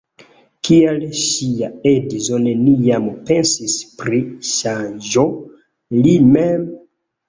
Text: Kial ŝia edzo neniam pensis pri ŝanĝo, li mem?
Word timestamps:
Kial 0.69 1.03
ŝia 1.23 1.69
edzo 1.91 2.41
neniam 2.47 3.07
pensis 3.29 3.79
pri 4.03 4.25
ŝanĝo, 4.57 5.31
li 6.05 6.21
mem? 6.37 6.71